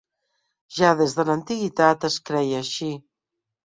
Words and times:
Ja 0.77 0.95
des 1.03 1.15
de 1.19 1.27
l'antiguitat 1.29 2.11
es 2.13 2.19
creia 2.31 2.67
així. 2.67 2.95